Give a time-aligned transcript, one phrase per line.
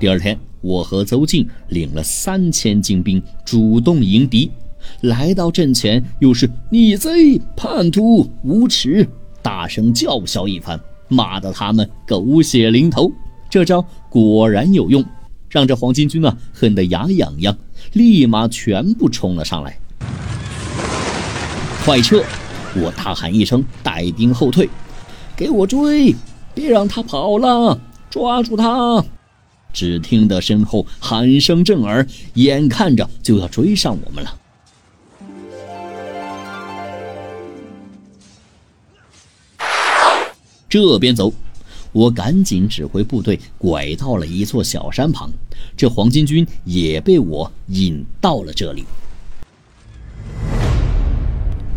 [0.00, 4.50] 第二天，我和邹静领了三千精兵，主动迎敌。
[5.02, 9.06] 来到阵前，又是逆贼、叛徒、无耻，
[9.42, 13.12] 大声叫嚣一番，骂得他们狗血淋头。
[13.50, 15.04] 这招果然有用，
[15.50, 17.54] 让这黄巾军啊恨得牙痒痒，
[17.92, 19.78] 立马全部冲了上来。
[21.84, 22.24] 快撤！
[22.74, 24.66] 我大喊一声，带兵后退，
[25.36, 26.14] 给我追！
[26.54, 27.78] 别让他跑了，
[28.08, 29.04] 抓住他！
[29.72, 34.36] 只听得身后喊声震耳，眼看着就要追上我们了。
[40.68, 41.32] 这边走，
[41.90, 45.30] 我赶紧指挥部队拐到了一座小山旁，
[45.76, 48.84] 这黄巾军也被我引到了这里。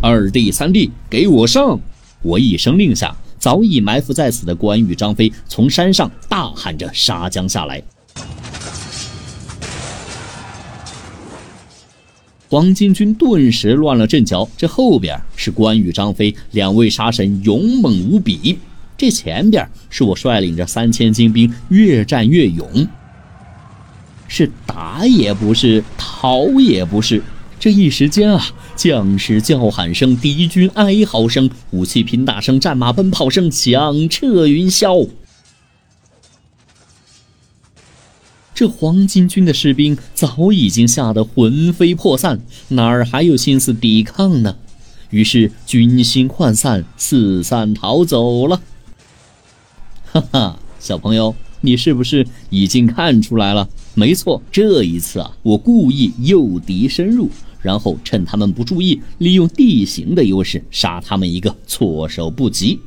[0.00, 1.80] 二弟、三弟，给我上！
[2.22, 7.82] 我一声令下，早已埋伏在此的关羽、张飞从山上大喊着杀将下来。
[12.48, 18.58] 黄巾军顿时乱了阵脚，这后边是关羽、张飞两位杀神，勇猛无比。
[18.96, 22.88] 这前边是我率领着三千精兵，越战越勇，
[24.26, 27.22] 是打也不是，逃也不是。
[27.64, 28.44] 这一时间啊，
[28.76, 35.08] 将士叫喊声、敌军哀嚎声、武器拼打声、战马奔跑声响彻云霄。
[38.54, 44.58] 这黄巾军的士兵早已经吓得魂飞魄散，哪儿还有心思抵抗呢？
[45.08, 48.60] 于是军心涣散，四散逃走了。
[50.12, 53.66] 哈哈，小朋友，你是不是已经看出来了？
[53.94, 57.30] 没错，这一次啊，我故意诱敌深入，
[57.64, 62.78] 然后趁他们不注意，利用地形的优势杀他们一个措手不及。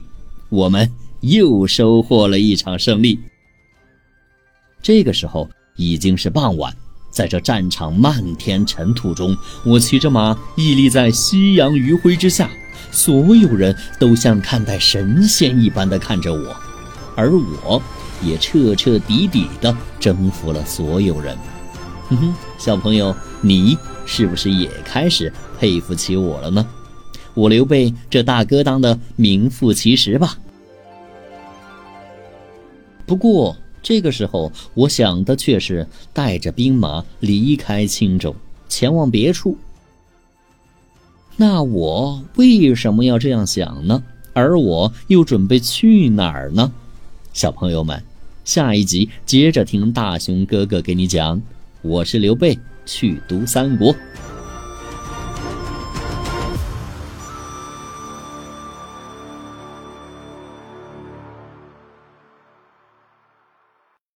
[0.49, 0.87] 我们
[1.21, 3.19] 又收获了一场胜利。
[4.83, 6.71] 这个时候已经是傍晚，
[7.09, 9.35] 在这战场漫天尘土中，
[9.65, 12.47] 我骑着马屹立在夕阳余晖之下，
[12.91, 16.55] 所有人都像看待神仙一般的看着我。
[17.15, 17.81] 而我，
[18.23, 21.35] 也彻彻底底地征服了所有人。
[22.09, 23.75] 哼哼，小朋友，你
[24.07, 26.65] 是不是也开始佩服起我了呢？
[27.35, 30.39] 我刘备这大哥当的名副其实吧。
[33.05, 38.35] 不过这个时候，我想的却是带着兵马离开青州，
[38.67, 39.55] 前往别处。
[41.35, 44.03] 那我为什么要这样想呢？
[44.33, 46.71] 而我又准备去哪儿呢？
[47.33, 48.03] 小朋友们，
[48.43, 51.39] 下一集接着听大熊哥哥给你讲。
[51.83, 52.57] 我是刘备，
[52.87, 53.95] 去读三国。